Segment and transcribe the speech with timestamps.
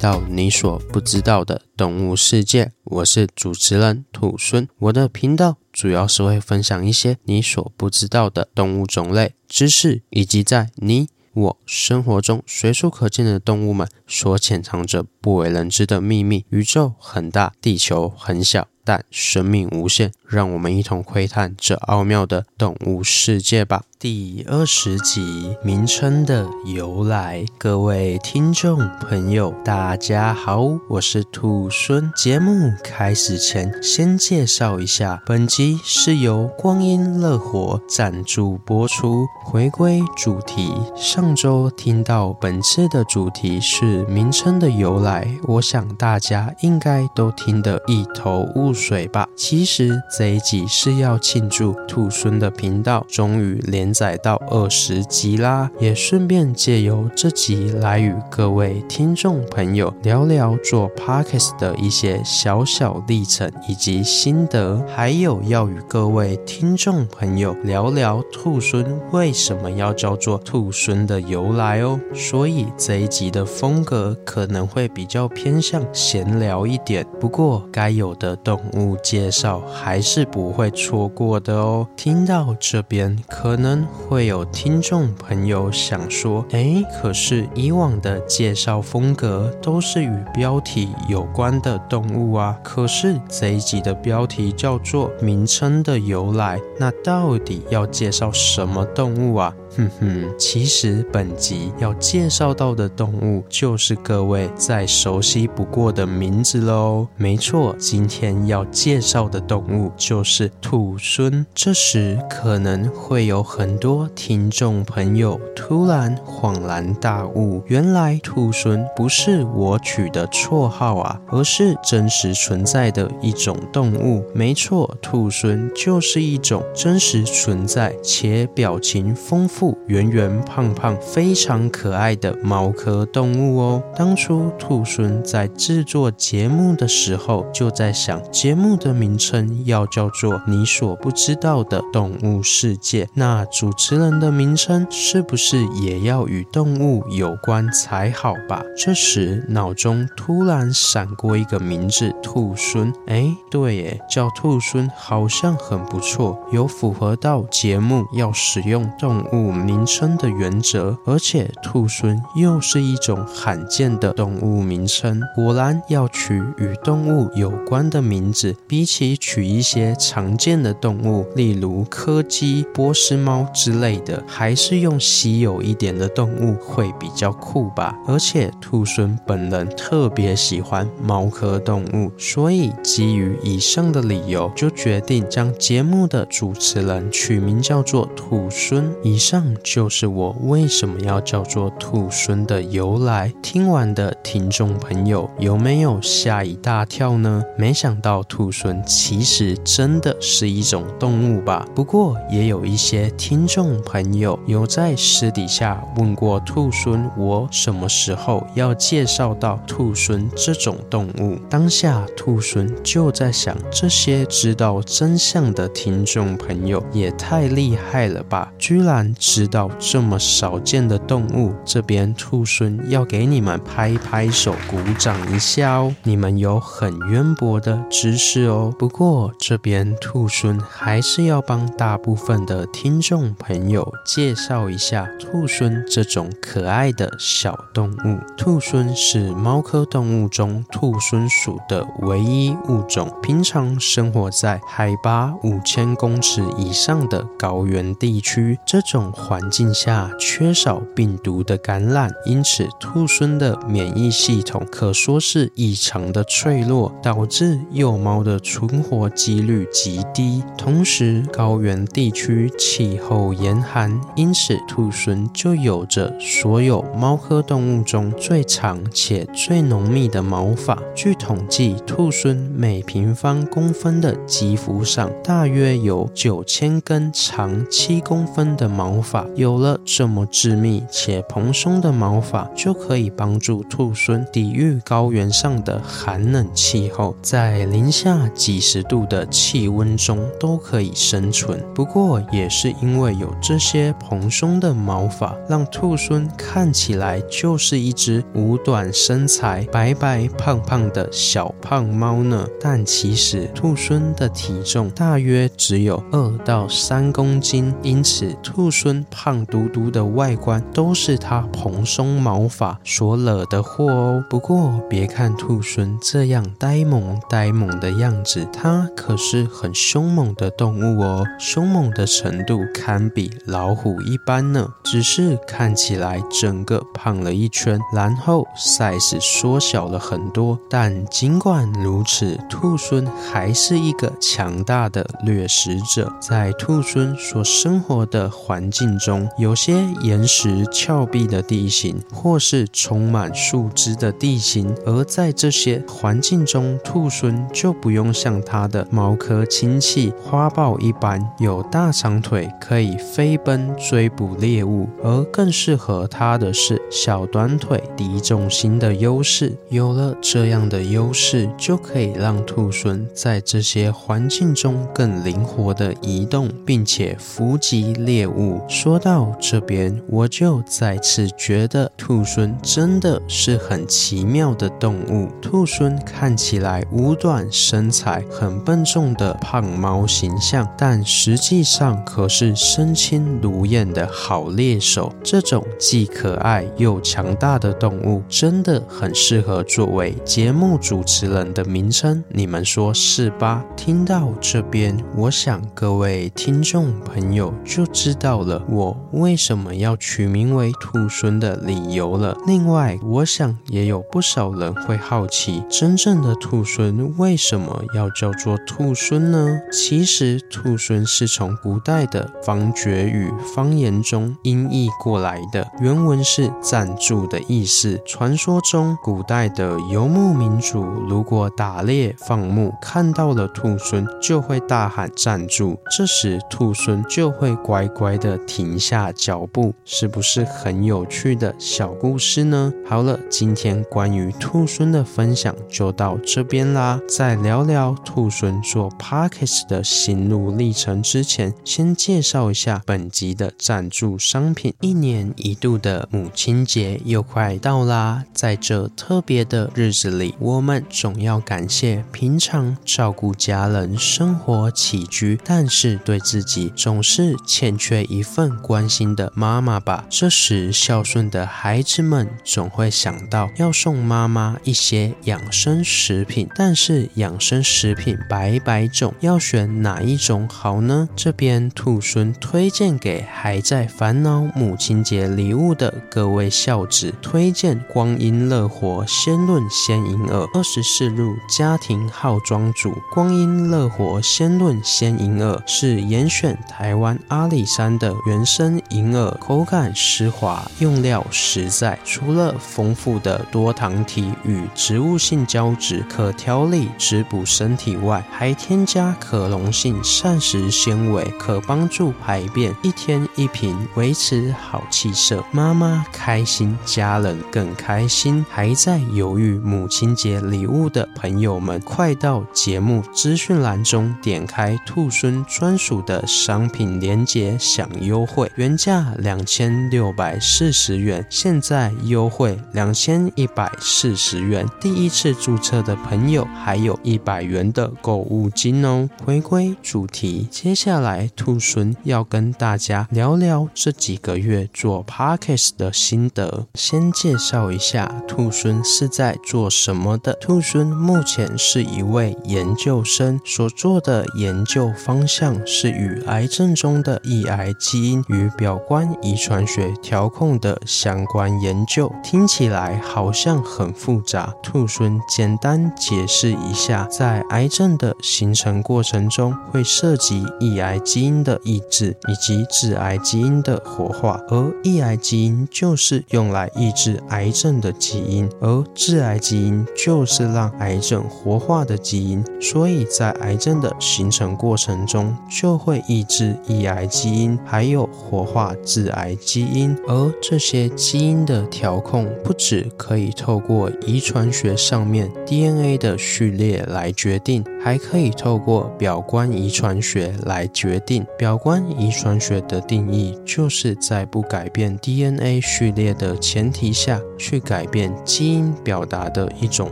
[0.00, 4.66] 到你所不知道的动物世界，我是主持人土孙。
[4.78, 16.46] 我的频道主要是会分享一些你所不知道的动物种类知识，以及在你我生活中随处可见的动物们所潜藏着不为人知的秘密。
[16.48, 18.68] 宇宙很大，地球很小。
[18.84, 23.82] 但生命无限，让我们一同窥探这奥妙的动物世界吧。
[23.98, 32.10] 第二十集名称的由来，各位听众朋友，大家好，我是兔孙。
[32.16, 39.26] 节目开始前，先介绍一下，本集是由光阴乐活赞助播出。
[39.44, 49.28] 回归主题，上周听到本次的主题是名称的由来，我想大家应该都听得一头雾水吧。
[49.36, 53.90] 其实这一集是要庆祝兔孙的频道终于连。
[53.92, 72.00] 载到二十集啦，也顺便借由这集来与各位听众朋友聊聊做 Podcast 的一些小小历程以及心得，还有要与各位听众朋友聊聊兔孙为什么要叫做兔孙的由来哦。
[72.14, 81.86] 所以这一集的风格可能会比较偏向闲聊一点，不过该有的都物介绍还是不会错过的哦。
[81.96, 83.86] 听到这边可能。
[84.08, 107.06] 会有听众朋友想说：“诶，可是以往的介绍风格都是与标题有关的动物啊，可是这一集的标题叫做‘名称的由来’，那到底要介绍什么动物啊？”哼哼，其实本集要介绍到的动物就是各位再熟悉不过的名字喽。
[107.16, 111.44] 没错，今天要介绍的动物就是兔狲。
[111.54, 124.24] 这时可能会有很多听众朋友突然恍然大悟，原来兔狲不是我取的绰号啊，而是真实存在的一种动物。
[124.34, 129.59] 没错，兔狲就是一种真实存在且表情丰富。
[129.86, 133.82] 圆圆胖胖、非常可爱的猫科动物哦。
[133.96, 143.08] 当初兔孙在制作节目的时候，就在想节目的名称要叫做“你所不知道的动物世界”。
[143.14, 148.62] 那主持人的名称是不是也要与动物有关才好吧？
[148.76, 152.92] 这时脑中突然闪过一个名字“兔孙”。
[153.08, 165.20] 哎，对耶，叫兔孙好像很不错，有符合到节目要使用动物名称的原则，而且兔狲又是一种罕见的动物名称。
[165.34, 177.96] 果然，要取与动物有关的名字，比起取一些常见的动物，例如柯基、波斯猫之类的，还是用稀有一点的动物会比较酷吧。
[178.06, 188.84] 而且，兔狲本人特别喜欢猫科动物，所以基于以上的理由，就决定将节目的主持人取名叫做兔狲。
[189.02, 189.39] 以上。
[189.62, 193.32] 就是我为什么要叫做兔孙的由来。
[193.42, 197.42] 听完的听众朋友有没有吓一大跳呢？
[197.56, 201.66] 没想到兔孙其实真的是一种动物吧？
[201.74, 211.36] 不过也有一些听众朋友有在私底下问过兔孙，我什么时候要介绍到兔孙这种动物？
[211.48, 218.52] 当下兔孙就在想，这些知道真相的听众朋友也太厉害了吧！
[218.58, 225.94] 居然知道这么少见的动物，这边兔孙要给你们拍拍手、鼓掌一下哦！
[226.02, 228.74] 你们有很渊博的知识哦。
[228.76, 238.18] 不过这边兔孙还是要帮大部分的听众朋友介绍一下兔孙这种可爱的小动物。
[238.36, 249.70] 兔孙是猫科动物中兔猻属的唯一物种，平常生活在海拔五千公尺以上的高原地区，这种环境。
[249.72, 260.42] 下缺少病毒的感染，因此兔猻的免疫系统可说是异常的脆弱，导致幼猫的存活几率极低。
[260.58, 270.76] 同时，高原地区气候严寒，因此兔猻就有着所有猫科动物中最长且最浓密的毛发。
[270.94, 279.09] 据统计，兔猻每平方公分的肌肤上大约有九千根长七公分的毛发。
[279.10, 279.26] 法。
[279.34, 291.60] 有了这么致密且蓬松的毛发，就可以帮助兔狲抵御高原上的寒冷气候，在零下几十度的气温中都可以生存。
[291.74, 302.46] 不过，也是因为有这些蓬松的毛发，让兔狲看起来就是一只五短身材、白白胖胖的小胖猫呢。
[302.60, 314.24] 但其实，兔狲的体重大约只有二到三公斤，因此兔狲胖嘟嘟的外观都是它蓬松毛发所惹的祸哦。
[314.28, 324.68] 不过，别看兔猻这样呆萌呆萌的样子，它可是很凶猛的动物哦，凶猛的程度堪比老虎一般呢。
[324.82, 330.58] 只是看起来整个胖了一圈，然后 size 缩小了很多。
[330.68, 336.12] 但尽管如此，兔孙还是一个强大的掠食者。
[336.20, 344.74] 在兔猻所生活的环境中，有些岩石峭壁的地形，或是充满树枝的地形。
[344.84, 359.56] 而在这些环境中，兔狲就不用像它的猫科亲戚花豹一般有大长腿可以飞奔追捕猎物，而更适合它的是小短腿、低重心的优势。
[359.68, 368.60] 有了这样的优势，就可以让兔狲在这些环境中更灵活地移动，并且伏击猎物。
[368.70, 375.28] 说到这边，我就再次觉得兔狲真的是很奇妙的动物。
[375.42, 385.12] 兔狲看起来五短身材、很笨重的胖猫形象，但实际上可是身轻如燕的好猎手。
[385.20, 392.22] 这种既可爱又强大的动物，真的很适合作为节目主持人的名称。
[392.28, 393.64] 你们说是吧？
[393.76, 402.36] 听到这边，我想各位听众朋友就知道了我为什么要取名为兔狲的理由了。
[402.46, 409.60] 另外，我想也有不少人会好奇，真正的兔狲为什么要叫做兔狲呢？
[409.72, 418.00] 其实，兔狲是从古代的方觉语方言中音译过来的，原文是暂住的意思。
[418.04, 432.72] 传说中，古代的游牧民族如果打猎放牧，看到了兔狲，就会大喊暂住，这时兔狲就会乖乖的停下脚步，是不是很有趣的小故事呢？
[432.84, 437.00] 好了，今天关于兔孙的分享就到这边啦。
[437.08, 444.74] 在聊聊兔孙做 Podcast 的心路历程之前，先介绍一下本集的赞助商品。
[444.80, 460.06] 一年一度的母亲节又快到啦，在这特别的日子里，我们总要感谢平常照顾家人、生活起居，但是对自己总是欠缺一份关心的妈妈吧。
[460.08, 471.08] 这时，孝顺的孩子们总会想到要送妈妈一些养生食品，但是养生食品百百种，要选哪一种好呢？
[471.16, 482.96] 这边兔孙推荐给还在烦恼母亲节礼物的各位孝子，推荐光阴乐活鲜润鲜银耳二十四路家庭号庄主。
[483.12, 491.98] 光阴乐活鲜润鲜银耳是严选台湾阿里山的原生银耳，口感湿滑，用料实在。
[492.04, 502.72] 除了丰富的多糖体与植物性胶质可调理滋补身体外，还添加可溶性膳食纤维，可帮助排便。
[502.84, 504.84] 一天一瓶，维持好。
[504.90, 508.46] 气色，妈妈开心，家人更开心。
[508.48, 524.68] 还在犹豫母亲节礼物的朋友们，快到节目资讯栏中点开兔孙专属的商品链接享优优惠，原价两千六百四十元，现在优惠两千一百四十元。
[524.78, 529.08] 第一次注册的朋友还有一百元的购物金哦。
[529.24, 534.68] 回归主题，接下来兔孙要跟大家聊聊这几个月。
[534.74, 540.34] 做 Podcast 的心得，先介绍一下兔孙是在做什么的。
[540.34, 552.12] 兔孙目前是一位研究生，所做的研究方向是与癌症中的抑癌基因与表观遗传学调控的相关研究。
[552.22, 564.40] 听起来好像很复杂，兔孙简单解释一下，在癌症的形成过程中，会涉及抑癌基因的抑制以及致癌基因的活化。
[564.48, 572.44] 而抑癌基因就是用来抑制癌症的基因，而致癌基因就是让癌症活化的基因。
[572.60, 579.96] 所以在癌症的形成过程中，就会抑制抑癌基因，还有活化致癌基因。
[580.06, 591.24] 而这些基因的调控，不只可以透过遗传学上面 DNA 的序列来决定，还可以透过表观遗传学来决定。
[591.38, 599.90] 表观遗传学的定义，就是在不改变 DNA 序列的前提下，去改变基因表达的一种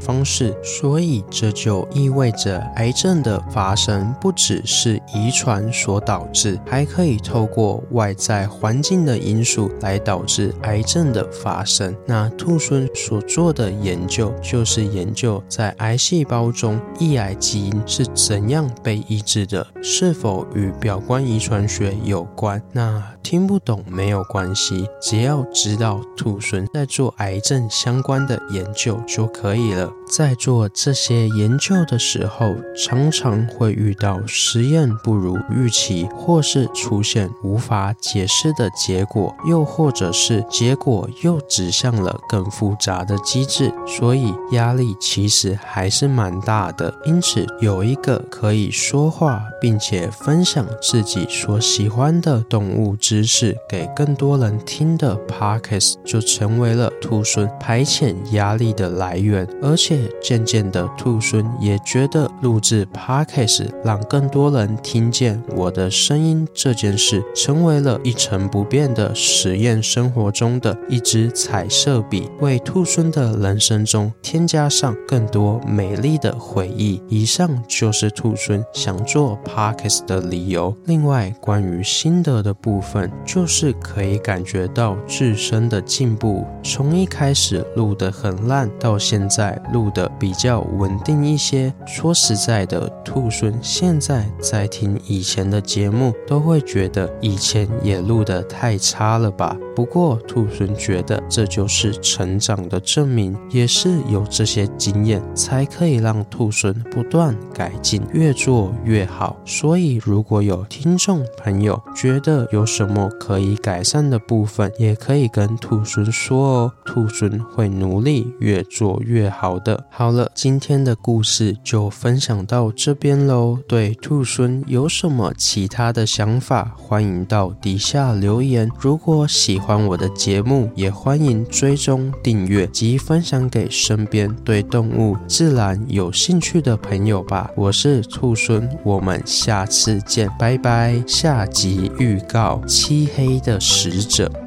[0.00, 0.54] 方式。
[0.62, 11.94] 所以这就意味着，癌症的发生不只是遗传所导致，还可以透过外在环境的因素来导致癌症的发生。
[12.06, 22.62] 那兔孙所做的研究，就是研究在癌细胞中抑癌基因是怎样被抑制的，是否与表观遗传学有关。
[22.72, 29.90] 那听不懂没有关系，只要知道兔孙在做癌症相关的研究就可以了。
[30.10, 46.94] 在做这些研究的时候，常常会遇到实验不如预期，或是出现无法解释的结果，又或者是结果又指向了更复杂的机制，所以压力其实还是蛮大的。
[47.06, 77.00] 因此，有一个可以说话并且分享自己所喜欢的动物知识给更多人听的 Podcast，就成为了兔孙排遣压力的来源，而且渐渐的，兔孙也觉得录制 Podcast 让更多人听见我的声音这件事，成成为了一成不变的实验生活中的一支彩色笔，为兔孙的人生中添加上更多美丽的回忆。
[77.08, 80.76] 以上就是兔孙想做 Parks 的理由。
[80.86, 91.72] 另外，关于心得的部分，就是可以感觉到自身的进步，从一开始录得很烂，到现在录得比较稳定一些。
[91.86, 99.54] 说实在的，兔孙现在在听以前的节目，都会觉得以前也录得太差了吧。
[99.76, 109.36] 不过，兔孙觉得这就是成长的证明，也是有这些经验，才可以让兔孙不断改进，越做越好。
[109.44, 119.84] 所以，如果有听众朋友觉得有什么可以改善的部分，也可以跟兔孙说哦，兔孙会努力越做越好的。
[119.90, 123.58] 好了，今天的故事就分享到这边喽。
[123.66, 128.70] 对兔孙有什么其他的想法，欢迎到到底下留言。
[128.78, 137.50] 如果喜欢我的节目，也欢迎追踪订阅及分享给身边对动物自然有兴趣的朋友吧。
[137.56, 141.02] 我是兔孙，我们下次见，拜拜。
[141.08, 144.43] 下集预告：漆黑的使者。